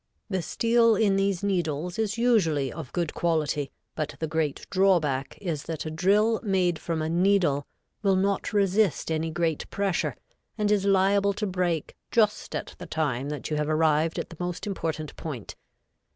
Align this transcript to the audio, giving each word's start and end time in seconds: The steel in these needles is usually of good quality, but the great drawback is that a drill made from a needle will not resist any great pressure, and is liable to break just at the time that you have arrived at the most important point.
The 0.31 0.41
steel 0.41 0.95
in 0.95 1.15
these 1.15 1.43
needles 1.43 1.99
is 1.99 2.17
usually 2.17 2.73
of 2.73 2.91
good 2.91 3.13
quality, 3.13 3.69
but 3.93 4.15
the 4.17 4.25
great 4.25 4.65
drawback 4.71 5.37
is 5.39 5.65
that 5.65 5.85
a 5.85 5.91
drill 5.91 6.39
made 6.41 6.79
from 6.79 7.03
a 7.03 7.07
needle 7.07 7.67
will 8.01 8.15
not 8.15 8.51
resist 8.51 9.11
any 9.11 9.29
great 9.29 9.69
pressure, 9.69 10.15
and 10.57 10.71
is 10.71 10.85
liable 10.85 11.33
to 11.33 11.45
break 11.45 11.95
just 12.09 12.55
at 12.55 12.73
the 12.79 12.87
time 12.87 13.29
that 13.29 13.51
you 13.51 13.57
have 13.57 13.69
arrived 13.69 14.17
at 14.17 14.31
the 14.31 14.37
most 14.39 14.65
important 14.65 15.15
point. 15.17 15.55